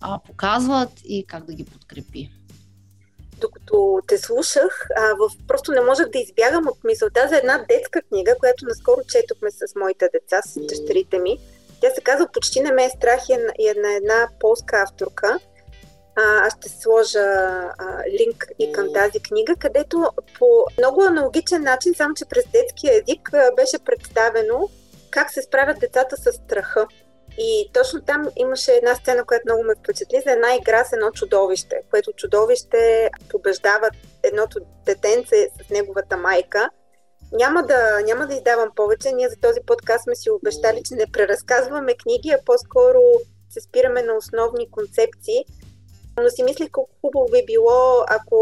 а, 0.00 0.18
показват 0.26 0.90
и 1.04 1.24
как 1.26 1.44
да 1.46 1.54
ги 1.54 1.64
подкрепи 1.64 2.30
докато 3.40 4.00
те 4.08 4.18
слушах, 4.18 4.86
а, 4.96 5.14
в, 5.14 5.46
просто 5.48 5.72
не 5.72 5.80
можех 5.80 6.08
да 6.08 6.18
избягам 6.18 6.68
от 6.68 6.84
мисълта 6.84 7.28
за 7.28 7.36
една 7.36 7.64
детска 7.68 8.02
книга, 8.02 8.34
която 8.38 8.64
наскоро 8.64 9.00
четохме 9.08 9.50
с 9.50 9.74
моите 9.76 10.08
деца, 10.12 10.42
с 10.42 10.60
дъщерите 10.60 11.18
ми. 11.18 11.38
Тя 11.80 11.90
се 11.90 12.00
казва 12.00 12.28
Почти 12.32 12.60
не 12.60 12.72
ме 12.72 12.84
е 12.84 12.90
страх 12.90 13.20
и 13.58 13.68
е 13.68 13.74
на 13.74 13.92
една 13.92 14.28
полска 14.40 14.76
авторка. 14.76 15.38
А, 16.16 16.46
аз 16.46 16.56
ще 16.56 16.68
сложа 16.68 17.18
а, 17.18 18.02
линк 18.20 18.46
и 18.58 18.72
към 18.72 18.92
тази 18.92 19.20
книга, 19.20 19.54
където 19.58 20.10
по 20.38 20.64
много 20.78 21.02
аналогичен 21.02 21.62
начин, 21.62 21.94
само 21.94 22.14
че 22.14 22.24
през 22.24 22.44
детския 22.52 22.94
език, 22.94 23.30
беше 23.56 23.78
представено 23.84 24.68
как 25.10 25.32
се 25.32 25.42
справят 25.42 25.78
децата 25.80 26.16
с 26.16 26.32
страха. 26.32 26.86
И 27.38 27.70
точно 27.72 28.00
там 28.02 28.28
имаше 28.36 28.72
една 28.72 28.94
сцена, 28.94 29.24
която 29.24 29.42
много 29.46 29.62
ме 29.62 29.74
впечатли 29.74 30.22
за 30.26 30.32
една 30.32 30.54
игра 30.54 30.84
с 30.84 30.92
едно 30.92 31.10
чудовище, 31.10 31.76
което 31.90 32.12
чудовище 32.12 33.10
побеждава 33.30 33.90
едното 34.22 34.60
детенце 34.86 35.48
с 35.66 35.70
неговата 35.70 36.16
майка. 36.16 36.70
Няма 37.32 37.62
да, 37.62 38.00
няма 38.06 38.26
да 38.26 38.34
издавам 38.34 38.70
повече. 38.76 39.12
Ние 39.12 39.28
за 39.28 39.36
този 39.36 39.60
подкаст 39.66 40.04
сме 40.04 40.16
си 40.16 40.30
обещали, 40.30 40.82
че 40.84 40.94
не 40.94 41.06
преразказваме 41.06 41.94
книги, 41.94 42.30
а 42.30 42.38
по-скоро 42.44 43.00
се 43.50 43.60
спираме 43.60 44.02
на 44.02 44.14
основни 44.14 44.70
концепции. 44.70 45.44
Но 46.22 46.30
си 46.30 46.42
мислих 46.42 46.70
колко 46.70 46.90
хубаво 47.00 47.26
би 47.32 47.44
било, 47.46 48.04
ако 48.08 48.38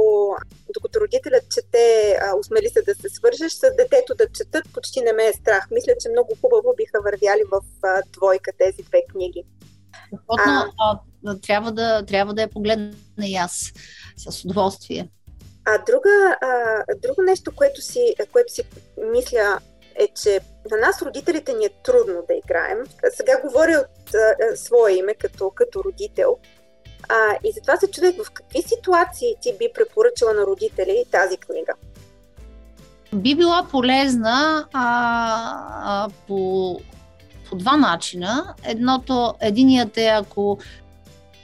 докато 0.75 1.01
родителят 1.01 1.51
чете, 1.51 2.17
а, 2.23 2.37
усмели 2.37 2.69
се 2.69 2.83
да 2.83 2.95
се 2.95 3.09
свържеш 3.09 3.53
с 3.53 3.61
детето 3.77 4.15
да 4.15 4.29
четат, 4.29 4.65
почти 4.73 5.01
не 5.01 5.13
ме 5.13 5.27
е 5.27 5.33
страх. 5.33 5.69
Мисля, 5.71 5.93
че 6.01 6.09
много 6.09 6.37
хубаво 6.41 6.75
биха 6.77 7.01
вървяли 7.03 7.43
в 7.53 7.61
а, 7.83 8.03
двойка 8.13 8.51
тези 8.59 8.83
две 8.83 9.03
книги. 9.13 9.45
а, 10.29 10.65
а, 10.79 11.41
трябва, 11.41 11.73
да, 11.73 12.07
трябва 12.07 12.35
да 12.35 12.43
я 12.43 12.49
погледна 12.51 12.95
и 13.23 13.37
аз 13.37 13.73
с 14.17 14.45
удоволствие. 14.45 15.09
А 15.67 15.79
друга, 15.79 16.37
а, 16.41 16.85
друго 17.03 17.23
нещо, 17.23 17.53
което 17.57 17.83
си, 17.83 18.15
което 18.33 18.53
си 18.53 18.63
мисля 19.13 19.59
е, 19.95 20.09
че 20.09 20.41
на 20.71 20.77
нас 20.77 21.03
родителите 21.03 21.53
ни 21.53 21.65
е 21.65 21.71
трудно 21.83 22.25
да 22.29 22.35
играем. 22.35 22.79
Сега 23.11 23.41
говоря 23.41 23.85
от 23.85 24.15
а, 24.15 24.57
свое 24.57 24.93
име 24.93 25.15
като, 25.15 25.51
като 25.51 25.85
родител. 25.85 26.39
А, 27.09 27.39
и 27.45 27.53
затова 27.53 27.77
се 27.77 27.91
чудех 27.91 28.17
в 28.25 28.31
какви 28.31 28.63
ситуации 28.63 29.35
ти 29.41 29.55
би 29.59 29.69
препоръчала 29.75 30.35
на 30.35 30.43
родители 30.47 31.05
тази 31.11 31.37
книга? 31.37 31.73
Би 33.15 33.35
била 33.35 33.67
полезна 33.71 34.69
а, 34.73 34.87
а, 35.83 36.09
по, 36.29 36.81
по 37.49 37.57
два 37.57 37.77
начина. 37.77 38.55
Едното, 38.65 39.35
единият 39.41 39.97
е 39.97 40.07
ако 40.07 40.59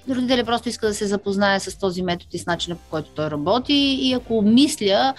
родителя 0.08 0.44
просто 0.44 0.68
иска 0.68 0.86
да 0.86 0.94
се 0.94 1.06
запознае 1.06 1.60
с 1.60 1.78
този 1.78 2.02
метод 2.02 2.28
и 2.32 2.38
с 2.38 2.46
начина 2.46 2.76
по 2.76 2.90
който 2.90 3.10
той 3.10 3.30
работи. 3.30 3.98
И 4.00 4.12
ако 4.12 4.42
мисля, 4.42 5.14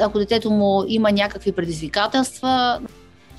ако 0.00 0.18
детето 0.18 0.50
му 0.50 0.84
има 0.88 1.12
някакви 1.12 1.52
предизвикателства, 1.52 2.80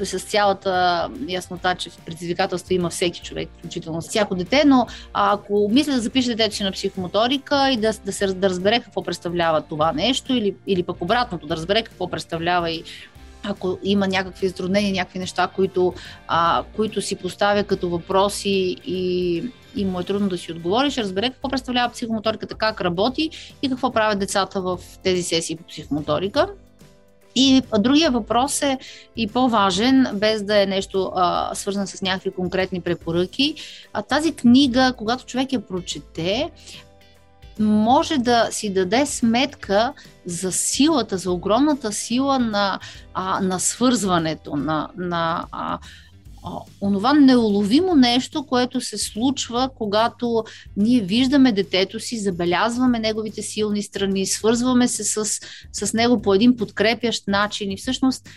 с 0.05 0.19
цялата 0.19 1.09
яснота, 1.27 1.75
че 1.75 1.89
предизвикателство 2.05 2.73
има 2.73 2.89
всеки 2.89 3.21
човек, 3.21 3.49
включително 3.57 4.01
всяко 4.01 4.35
дете, 4.35 4.63
но 4.65 4.87
ако 5.13 5.69
мисля 5.71 5.93
да 5.93 5.99
запише 5.99 6.29
детето 6.29 6.55
си 6.55 6.63
на 6.63 6.71
психомоторика 6.71 7.69
и 7.71 7.77
да, 7.77 7.93
да, 8.05 8.11
се, 8.11 8.27
да 8.27 8.49
разбере 8.49 8.79
какво 8.79 9.03
представлява 9.03 9.61
това 9.61 9.91
нещо, 9.91 10.33
или, 10.33 10.55
или 10.67 10.83
пък 10.83 11.01
обратното, 11.01 11.47
да 11.47 11.55
разбере 11.55 11.83
какво 11.83 12.09
представлява 12.09 12.71
и 12.71 12.83
ако 13.49 13.77
има 13.83 14.07
някакви 14.07 14.47
затруднения, 14.47 14.93
някакви 14.93 15.19
неща, 15.19 15.47
които, 15.55 15.93
а, 16.27 16.63
които 16.75 17.01
си 17.01 17.15
поставя 17.15 17.63
като 17.63 17.89
въпроси 17.89 18.75
и, 18.85 19.43
и 19.75 19.85
му 19.85 19.99
е 19.99 20.03
трудно 20.03 20.29
да 20.29 20.37
си 20.37 20.51
отговори, 20.51 20.91
ще 20.91 21.01
разбере 21.01 21.29
какво 21.29 21.49
представлява 21.49 21.93
психомоториката, 21.93 22.55
как 22.55 22.81
работи 22.81 23.29
и 23.61 23.69
какво 23.69 23.91
правят 23.91 24.19
децата 24.19 24.61
в 24.61 24.79
тези 25.03 25.23
сесии 25.23 25.55
по 25.55 25.63
психомоторика. 25.63 26.47
И 27.39 27.61
другия 27.79 28.11
въпрос 28.11 28.61
е 28.61 28.77
и 29.15 29.27
по-важен, 29.27 30.07
без 30.13 30.43
да 30.43 30.61
е 30.61 30.65
нещо 30.65 31.11
свързано 31.53 31.87
с 31.87 32.01
някакви 32.01 32.31
конкретни 32.31 32.81
препоръки. 32.81 33.55
А 33.93 34.01
тази 34.01 34.35
книга, 34.35 34.93
когато 34.97 35.25
човек 35.25 35.53
я 35.53 35.59
прочете, 35.59 36.49
може 37.59 38.17
да 38.17 38.47
си 38.51 38.73
даде 38.73 39.05
сметка 39.05 39.93
за 40.25 40.51
силата, 40.51 41.17
за 41.17 41.31
огромната 41.31 41.91
сила 41.91 42.39
на, 42.39 42.79
а, 43.13 43.39
на 43.41 43.59
свързването, 43.59 44.55
на, 44.55 44.89
на 44.97 45.45
а, 45.51 45.79
онова 46.81 47.13
неуловимо 47.13 47.95
нещо, 47.95 48.45
което 48.45 48.81
се 48.81 48.97
случва, 48.97 49.69
когато 49.77 50.43
ние 50.77 51.01
виждаме 51.01 51.51
детето 51.51 51.99
си, 51.99 52.19
забелязваме 52.19 52.99
неговите 52.99 53.41
силни 53.41 53.83
страни, 53.83 54.25
свързваме 54.25 54.87
се 54.87 55.03
с, 55.03 55.25
с 55.73 55.93
него 55.93 56.21
по 56.21 56.33
един 56.33 56.57
подкрепящ 56.57 57.27
начин. 57.27 57.71
И 57.71 57.77
всъщност 57.77 58.29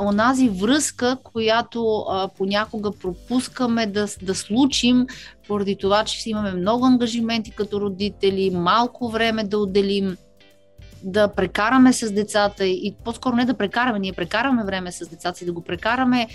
онази 0.00 0.48
връзка, 0.48 1.16
която 1.22 1.98
а, 1.98 2.28
понякога 2.28 2.92
пропускаме 2.92 3.86
да, 3.86 4.06
да 4.22 4.34
случим, 4.34 5.06
поради 5.48 5.76
това, 5.76 6.04
че 6.04 6.30
имаме 6.30 6.52
много 6.52 6.86
ангажименти 6.86 7.50
като 7.50 7.80
родители, 7.80 8.50
малко 8.50 9.08
време 9.08 9.44
да 9.44 9.58
отделим 9.58 10.16
да 11.02 11.28
прекараме 11.28 11.92
с 11.92 12.12
децата 12.12 12.66
и 12.66 12.94
по-скоро 13.04 13.36
не 13.36 13.44
да 13.44 13.54
прекараме, 13.54 13.98
ние 13.98 14.12
прекараме 14.12 14.64
време 14.64 14.92
с 14.92 15.08
децата 15.08 15.38
си, 15.38 15.46
да 15.46 15.52
го 15.52 15.64
прекараме, 15.64 16.28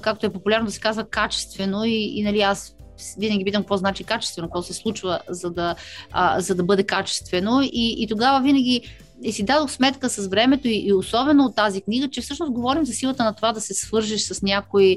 както 0.00 0.26
е 0.26 0.32
популярно 0.32 0.66
да 0.66 0.72
се 0.72 0.80
казва, 0.80 1.04
качествено 1.04 1.84
и, 1.84 2.18
и 2.18 2.22
нали, 2.22 2.40
аз 2.40 2.76
винаги 3.18 3.44
питам 3.44 3.62
какво 3.62 3.76
значи 3.76 4.04
качествено, 4.04 4.48
какво 4.48 4.62
се 4.62 4.74
случва, 4.74 5.20
за 5.28 5.50
да, 5.50 5.74
а, 6.12 6.40
за 6.40 6.54
да 6.54 6.64
бъде 6.64 6.82
качествено. 6.84 7.62
И, 7.62 7.94
и 7.98 8.06
тогава 8.08 8.40
винаги 8.40 8.96
и 9.22 9.32
си 9.32 9.42
дадох 9.44 9.70
сметка 9.70 10.10
с 10.10 10.28
времето 10.28 10.68
и, 10.68 10.86
и 10.86 10.92
особено 10.92 11.44
от 11.44 11.56
тази 11.56 11.80
книга, 11.80 12.08
че 12.10 12.20
всъщност 12.20 12.52
говорим 12.52 12.86
за 12.86 12.92
силата 12.92 13.24
на 13.24 13.34
това 13.34 13.52
да 13.52 13.60
се 13.60 13.74
свържеш 13.74 14.20
с 14.20 14.42
някой 14.42 14.96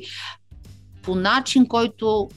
по 1.03 1.15
начин, 1.15 1.67
който 1.67 2.29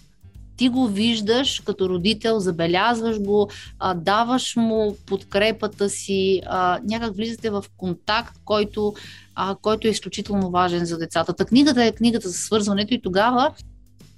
ти 0.61 0.69
го 0.69 0.87
виждаш 0.87 1.61
като 1.61 1.89
родител, 1.89 2.39
забелязваш 2.39 3.21
го, 3.21 3.51
а, 3.79 3.95
даваш 3.95 4.57
му 4.57 4.97
подкрепата 5.07 5.89
си, 5.89 6.41
а, 6.47 6.81
някак 6.85 7.17
влизате 7.17 7.51
в 7.51 7.65
контакт, 7.77 8.37
който, 8.45 8.95
а, 9.35 9.57
който 9.63 9.89
е 9.89 9.91
изключително 9.91 10.51
важен 10.51 10.85
за 10.85 10.99
децата. 10.99 11.33
Та 11.33 11.45
книгата 11.45 11.85
е 11.85 11.93
книгата 11.93 12.29
за 12.29 12.35
свързването 12.35 12.95
и 12.95 13.03
тогава 13.03 13.51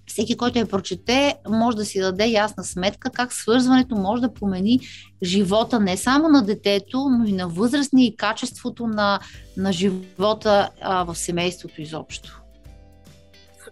всеки, 0.07 0.37
който 0.37 0.59
я 0.59 0.67
прочете, 0.67 1.35
може 1.49 1.77
да 1.77 1.85
си 1.85 2.01
даде 2.01 2.27
ясна 2.27 2.65
сметка 2.65 3.11
как 3.11 3.33
свързването 3.33 3.95
може 3.95 4.23
да 4.23 4.35
промени 4.35 4.81
живота 5.23 5.81
не 5.81 5.97
само 5.97 6.29
на 6.29 6.45
детето, 6.45 7.09
но 7.19 7.25
и 7.27 7.33
на 7.33 7.49
възрастния 7.49 8.07
и 8.07 8.17
качеството 8.17 8.87
на, 8.87 9.21
на 9.57 9.73
живота 9.73 10.69
а, 10.81 11.05
в 11.05 11.15
семейството 11.15 11.83
изобщо 11.83 12.42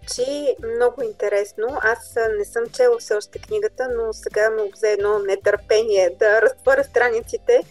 звучи 0.08 0.54
много 0.74 1.02
интересно. 1.02 1.66
Аз 1.82 2.16
не 2.38 2.44
съм 2.44 2.62
чела 2.76 2.98
все 2.98 3.14
още 3.14 3.38
книгата, 3.38 3.88
но 3.96 4.12
сега 4.12 4.50
ме 4.50 4.62
обзе 4.62 4.92
едно 4.92 5.18
нетърпение 5.18 6.10
да 6.18 6.42
разтворя 6.42 6.84
страниците. 6.84 7.62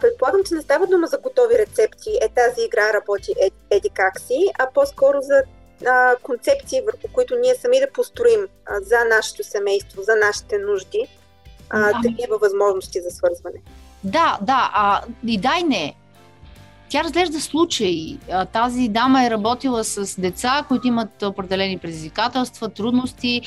Предполагам, 0.00 0.44
че 0.44 0.54
не 0.54 0.62
става 0.62 0.86
дума 0.86 1.06
за 1.06 1.18
готови 1.18 1.58
рецепти. 1.58 2.18
Е, 2.22 2.28
тази 2.28 2.62
игра 2.62 2.92
работи 2.92 3.34
е, 3.40 3.50
еди 3.70 3.88
как 3.88 4.20
си, 4.20 4.46
а 4.58 4.70
по-скоро 4.74 5.20
за 5.20 5.42
а, 5.86 6.16
концепции, 6.22 6.80
върху 6.80 7.08
които 7.12 7.34
ние 7.36 7.54
сами 7.54 7.80
да 7.80 7.92
построим 7.92 8.40
а, 8.66 8.80
за 8.80 9.04
нашето 9.04 9.44
семейство, 9.44 10.02
за 10.02 10.16
нашите 10.16 10.58
нужди, 10.58 11.06
а, 11.70 12.00
да 12.02 12.08
има 12.08 12.36
възможности 12.38 13.00
за 13.00 13.10
свързване. 13.10 13.62
Да, 14.04 14.38
да, 14.42 14.70
а, 14.74 15.02
и 15.26 15.38
дай 15.38 15.62
не. 15.62 15.94
Тя 16.88 17.04
разглежда 17.04 17.40
случаи. 17.40 18.18
Тази 18.52 18.88
дама 18.88 19.24
е 19.24 19.30
работила 19.30 19.84
с 19.84 20.20
деца, 20.20 20.64
които 20.68 20.86
имат 20.86 21.22
определени 21.22 21.78
предизвикателства, 21.78 22.68
трудности, 22.68 23.42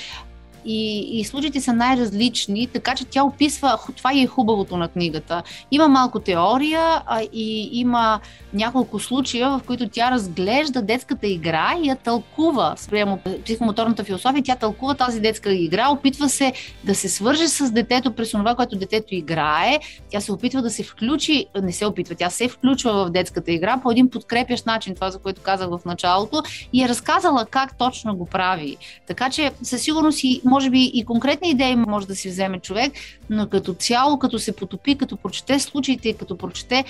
и, 0.66 1.00
и 1.20 1.26
случаите 1.26 1.62
са 1.62 1.74
най-различни, 1.74 2.68
така 2.68 2.96
че 2.96 3.06
тя 3.06 3.24
описва, 3.24 3.80
това 3.98 4.12
е 4.14 4.26
хубавото 4.26 4.78
на 4.78 4.88
книгата. 4.88 5.44
Има 5.72 5.88
малко 5.88 6.20
теория 6.20 7.02
а, 7.06 7.22
и 7.34 7.70
има 7.80 8.20
няколко 8.54 9.00
случая, 9.00 9.50
в 9.50 9.62
които 9.68 9.90
тя 9.90 10.12
разглежда 10.12 10.82
детската 10.82 11.28
игра 11.28 11.76
и 11.84 11.88
я 11.88 11.96
тълкува 11.96 12.76
спрямо 12.78 13.20
психомоторната 13.46 14.04
философия. 14.04 14.44
Тя 14.44 14.56
тълкува 14.56 14.94
тази 14.94 15.20
детска 15.20 15.54
игра, 15.54 15.90
опитва 15.90 16.30
се 16.30 16.54
да 16.84 16.96
се 16.96 17.10
свърже 17.10 17.48
с 17.48 17.72
детето 17.72 18.12
през 18.12 18.32
това, 18.32 18.56
което 18.56 18.76
детето 18.76 19.16
играе. 19.16 19.80
Тя 20.10 20.22
се 20.22 20.32
опитва 20.32 20.62
да 20.62 20.70
се 20.70 20.84
включи, 20.84 21.46
не 21.62 21.72
се 21.72 21.86
опитва, 21.86 22.16
тя 22.16 22.30
се 22.30 22.48
включва 22.48 23.06
в 23.06 23.10
детската 23.10 23.52
игра 23.52 23.80
по 23.84 23.92
един 23.92 24.10
подкрепящ 24.10 24.66
начин, 24.66 24.96
това 24.96 25.12
за 25.12 25.20
което 25.20 25.42
казах 25.42 25.70
в 25.70 25.80
началото, 25.86 26.44
и 26.74 26.84
е 26.84 26.90
разказала 26.90 27.46
как 27.46 27.78
точно 27.78 28.16
го 28.16 28.26
прави. 28.26 28.78
Така 29.08 29.30
че 29.30 29.52
със 29.64 29.82
сигурност 29.82 30.24
и 30.24 30.42
може 30.50 30.70
би 30.70 30.92
и 30.94 31.06
конкретни 31.06 31.50
идеи 31.50 31.76
може 31.76 32.08
да 32.08 32.16
си 32.16 32.30
вземе 32.30 32.60
човек, 32.60 32.94
но 33.30 33.48
като 33.50 33.74
цяло, 33.74 34.20
като 34.20 34.40
се 34.40 34.56
потопи, 34.56 34.96
като 34.96 35.18
прочете 35.18 35.60
случаите, 35.60 36.14
като 36.14 36.38
прочете 36.38 36.86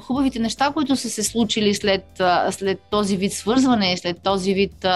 хубавите 0.00 0.38
неща, 0.38 0.70
които 0.72 0.96
са 0.96 1.10
се 1.10 1.22
случили 1.24 1.74
след, 1.74 2.04
след 2.50 2.80
този 2.90 3.16
вид 3.16 3.32
свързване, 3.32 3.96
след 3.96 4.22
този 4.22 4.54
вид 4.54 4.86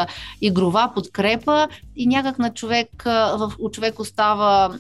игрова 0.41 0.93
подкрепа 0.95 1.69
и 1.97 2.07
някак 2.07 2.39
на 2.39 2.55
човек, 2.55 3.05
у 3.59 3.71
човек 3.71 3.99
остава 3.99 4.79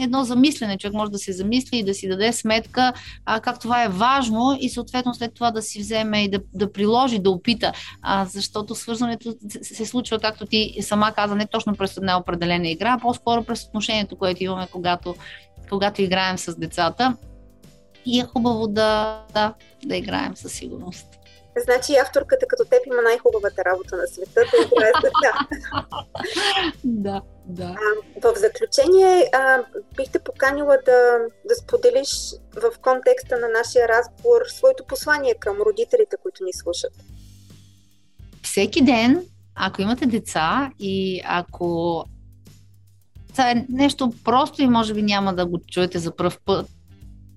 едно 0.00 0.24
замислене. 0.24 0.78
Човек 0.78 0.94
може 0.94 1.10
да 1.10 1.18
се 1.18 1.32
замисли 1.32 1.78
и 1.78 1.84
да 1.84 1.94
си 1.94 2.08
даде 2.08 2.32
сметка 2.32 2.92
а, 3.26 3.40
как 3.40 3.60
това 3.60 3.84
е 3.84 3.88
важно 3.88 4.58
и 4.60 4.70
съответно 4.70 5.14
след 5.14 5.34
това 5.34 5.50
да 5.50 5.62
си 5.62 5.80
вземе 5.80 6.24
и 6.24 6.30
да, 6.30 6.40
да 6.54 6.72
приложи, 6.72 7.18
да 7.18 7.30
опита. 7.30 7.72
Защото 8.26 8.74
свързването 8.74 9.34
се 9.62 9.86
случва, 9.86 10.18
както 10.18 10.46
ти 10.46 10.76
сама 10.80 11.12
каза, 11.12 11.34
не 11.34 11.46
точно 11.46 11.76
през 11.76 11.98
една 12.02 12.18
определена 12.18 12.68
игра, 12.68 12.98
по-скоро 13.02 13.44
през 13.44 13.64
отношението, 13.64 14.16
което 14.16 14.44
имаме, 14.44 14.68
когато, 14.72 15.14
когато 15.70 16.02
играем 16.02 16.38
с 16.38 16.56
децата. 16.56 17.16
И 18.06 18.20
е 18.20 18.24
хубаво 18.24 18.66
да, 18.66 19.22
да, 19.34 19.54
да 19.84 19.96
играем 19.96 20.36
със 20.36 20.52
сигурност. 20.52 21.06
Значи 21.56 21.96
авторката 21.96 22.46
като 22.48 22.64
теб 22.64 22.86
има 22.86 23.02
най-хубавата 23.02 23.64
работа 23.64 23.96
на 23.96 24.06
света 24.06 24.40
да 24.40 24.66
играе 24.66 24.92
с 24.98 25.02
деца. 25.02 25.32
да, 26.84 27.22
да. 27.46 27.76
А, 28.24 28.32
в 28.32 28.38
заключение, 28.38 29.30
а, 29.32 29.64
бих 29.96 30.10
те 30.12 30.18
поканила 30.18 30.78
да, 30.84 31.18
да 31.48 31.54
споделиш 31.54 32.10
в 32.56 32.78
контекста 32.80 33.38
на 33.38 33.48
нашия 33.48 33.88
разговор 33.88 34.40
своето 34.48 34.84
послание 34.84 35.34
към 35.34 35.56
родителите, 35.56 36.16
които 36.22 36.44
ни 36.44 36.52
слушат. 36.52 36.92
Всеки 38.42 38.84
ден 38.84 39.26
ако 39.54 39.82
имате 39.82 40.06
деца 40.06 40.70
и 40.78 41.20
ако 41.24 42.04
това 43.32 43.50
е 43.50 43.66
нещо 43.68 44.12
просто 44.24 44.62
и 44.62 44.68
може 44.68 44.94
би 44.94 45.02
няма 45.02 45.34
да 45.34 45.46
го 45.46 45.60
чуете 45.70 45.98
за 45.98 46.16
първ 46.16 46.36
път, 46.44 46.70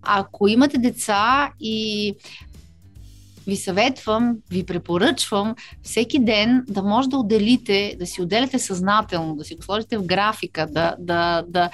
ако 0.01 0.47
имате 0.47 0.77
деца 0.77 1.51
и 1.59 2.15
ви 3.47 3.55
съветвам, 3.55 4.37
ви 4.51 4.63
препоръчвам 4.63 5.55
всеки 5.83 6.19
ден 6.19 6.63
да 6.67 6.83
може 6.83 7.09
да 7.09 7.17
отделите, 7.17 7.95
да 7.99 8.05
си 8.05 8.21
отделяте 8.21 8.59
съзнателно, 8.59 9.35
да 9.35 9.43
си 9.43 9.55
го 9.55 9.63
сложите 9.63 9.97
в 9.97 10.05
графика, 10.05 10.67
да, 10.71 10.95
да, 10.99 11.43
да 11.47 11.69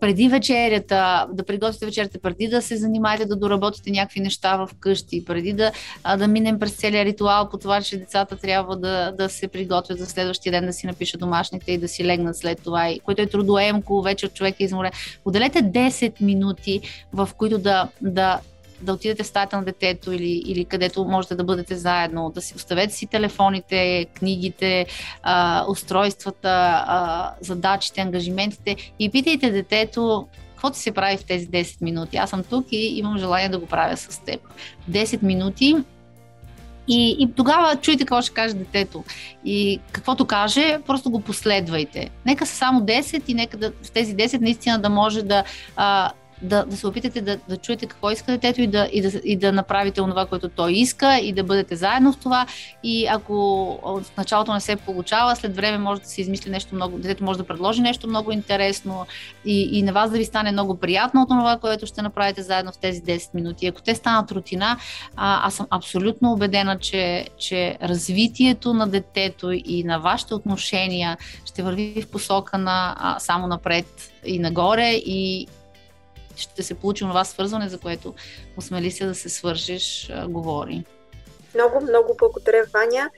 преди 0.00 0.28
вечерята, 0.28 1.26
да 1.32 1.44
приготвите 1.44 1.86
вечерята, 1.86 2.18
преди 2.18 2.48
да 2.48 2.62
се 2.62 2.76
занимаете 2.76 3.24
да 3.24 3.36
доработите 3.36 3.90
някакви 3.90 4.20
неща 4.20 4.56
в 4.56 4.70
къщи, 4.80 5.24
преди 5.24 5.52
да, 5.52 5.72
да 6.18 6.28
минем 6.28 6.58
през 6.58 6.72
целия 6.72 7.04
ритуал 7.04 7.48
по 7.48 7.58
това, 7.58 7.82
че 7.82 7.98
децата 7.98 8.36
трябва 8.36 8.76
да, 8.76 9.12
да 9.12 9.28
се 9.28 9.48
приготвят 9.48 9.98
за 9.98 10.06
следващия 10.06 10.52
ден, 10.52 10.66
да 10.66 10.72
си 10.72 10.86
напишат 10.86 11.20
домашните 11.20 11.72
и 11.72 11.78
да 11.78 11.88
си 11.88 12.04
легнат 12.04 12.36
след 12.36 12.62
това, 12.62 12.88
и, 12.88 13.00
което 13.00 13.22
е 13.22 13.26
трудоемко, 13.26 14.02
вече 14.02 14.28
човек 14.28 14.60
е 14.60 14.64
изморен. 14.64 14.92
Отделете 15.24 15.58
10 15.58 16.20
минути, 16.20 16.80
в 17.12 17.30
които 17.36 17.58
да, 17.58 17.88
да 18.00 18.40
да 18.84 18.92
отидете 18.92 19.22
в 19.22 19.26
стаята 19.26 19.56
на 19.56 19.64
детето 19.64 20.12
или, 20.12 20.42
или 20.46 20.64
където 20.64 21.04
можете 21.04 21.34
да 21.34 21.44
бъдете 21.44 21.76
заедно, 21.76 22.30
да 22.34 22.40
си 22.40 22.54
оставете 22.56 22.94
си 22.94 23.06
телефоните, 23.06 24.06
книгите, 24.14 24.86
а, 25.22 25.64
устройствата, 25.68 26.84
а, 26.86 27.30
задачите, 27.40 28.00
ангажиментите 28.00 28.76
и 28.98 29.10
питайте 29.10 29.50
детето 29.50 30.26
какво 30.50 30.70
ти 30.70 30.78
се 30.78 30.92
прави 30.92 31.16
в 31.16 31.24
тези 31.24 31.48
10 31.48 31.82
минути. 31.82 32.16
Аз 32.16 32.30
съм 32.30 32.44
тук 32.44 32.66
и 32.70 32.76
имам 32.76 33.18
желание 33.18 33.48
да 33.48 33.58
го 33.58 33.66
правя 33.66 33.96
с 33.96 34.18
теб. 34.18 34.40
10 34.90 35.22
минути 35.22 35.76
и, 36.88 37.16
и 37.18 37.32
тогава 37.36 37.76
чуйте 37.76 38.04
какво 38.04 38.22
ще 38.22 38.34
каже 38.34 38.54
детето. 38.54 39.04
И 39.44 39.80
каквото 39.92 40.24
каже, 40.24 40.78
просто 40.86 41.10
го 41.10 41.20
последвайте. 41.20 42.10
Нека 42.26 42.46
са 42.46 42.56
само 42.56 42.80
10 42.80 43.22
и 43.28 43.34
нека 43.34 43.56
да, 43.56 43.72
в 43.82 43.90
тези 43.90 44.16
10 44.16 44.40
наистина 44.40 44.78
да 44.78 44.88
може 44.88 45.22
да, 45.22 45.44
а, 45.76 46.10
да, 46.42 46.64
да 46.64 46.76
се 46.76 46.86
опитате 46.86 47.20
да, 47.20 47.38
да 47.48 47.56
чуете 47.56 47.86
какво 47.86 48.10
иска 48.10 48.32
детето 48.32 48.60
и 48.60 48.66
да, 48.66 48.88
и, 48.92 49.02
да, 49.02 49.20
и 49.24 49.36
да 49.36 49.52
направите 49.52 50.00
онова, 50.00 50.26
което 50.26 50.48
той 50.48 50.72
иска 50.72 51.18
и 51.18 51.32
да 51.32 51.44
бъдете 51.44 51.76
заедно 51.76 52.12
в 52.12 52.16
това. 52.16 52.46
И 52.82 53.06
ако 53.06 53.34
в 53.84 54.16
началото 54.16 54.54
не 54.54 54.60
се 54.60 54.76
получава, 54.76 55.36
след 55.36 55.56
време 55.56 55.78
може 55.78 56.00
да 56.00 56.08
се 56.08 56.20
измисли 56.20 56.50
нещо 56.50 56.74
много, 56.74 56.98
детето 56.98 57.24
може 57.24 57.38
да 57.38 57.44
предложи 57.44 57.82
нещо 57.82 58.08
много 58.08 58.32
интересно 58.32 59.06
и, 59.44 59.78
и 59.78 59.82
на 59.82 59.92
вас 59.92 60.10
да 60.10 60.18
ви 60.18 60.24
стане 60.24 60.52
много 60.52 60.76
приятно 60.76 61.22
от 61.22 61.28
това, 61.28 61.58
което 61.60 61.86
ще 61.86 62.02
направите 62.02 62.42
заедно 62.42 62.72
в 62.72 62.78
тези 62.78 63.02
10 63.02 63.34
минути. 63.34 63.66
Ако 63.66 63.82
те 63.82 63.94
станат 63.94 64.32
рутина, 64.32 64.76
а, 65.16 65.46
аз 65.46 65.54
съм 65.54 65.66
абсолютно 65.70 66.32
убедена, 66.32 66.78
че, 66.78 67.28
че 67.38 67.78
развитието 67.82 68.74
на 68.74 68.86
детето 68.86 69.52
и 69.52 69.84
на 69.84 69.98
вашите 69.98 70.34
отношения 70.34 71.18
ще 71.44 71.62
върви 71.62 72.02
в 72.02 72.10
посока 72.10 72.58
на 72.58 72.96
а, 72.98 73.18
само 73.18 73.46
напред 73.46 73.86
и 74.26 74.38
нагоре 74.38 74.90
и, 74.90 75.46
ще 76.36 76.62
се 76.62 76.74
получи 76.74 77.04
това 77.04 77.24
свързване, 77.24 77.68
за 77.68 77.78
което 77.78 78.14
осмели 78.56 78.90
се 78.90 79.06
да 79.06 79.14
се 79.14 79.28
свържиш, 79.28 80.12
говори. 80.28 80.84
Много, 81.54 81.80
много 81.80 82.16
благодаря, 82.18 82.64
Ваня. 82.72 83.10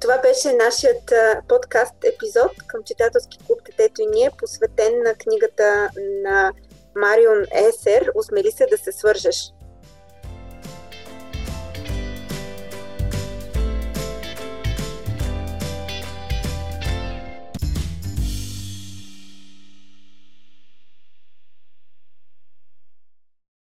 Това 0.00 0.18
беше 0.18 0.52
нашият 0.52 1.12
подкаст 1.48 1.94
епизод 2.04 2.52
към 2.66 2.82
читателски 2.84 3.38
клуб 3.46 3.60
Детето 3.66 4.02
и 4.02 4.06
ние, 4.06 4.30
посветен 4.38 5.02
на 5.04 5.14
книгата 5.14 5.90
на 6.22 6.52
Марион 6.96 7.44
Есер 7.68 8.10
«Осмели 8.14 8.50
се 8.50 8.66
да 8.70 8.78
се 8.78 8.92
свържеш». 8.92 9.53